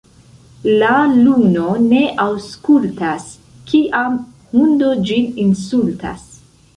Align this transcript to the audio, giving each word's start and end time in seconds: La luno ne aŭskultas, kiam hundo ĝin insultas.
La 0.83 0.93
luno 1.17 1.65
ne 1.83 1.99
aŭskultas, 2.23 3.27
kiam 3.73 4.15
hundo 4.55 4.89
ĝin 5.11 5.29
insultas. 5.45 6.25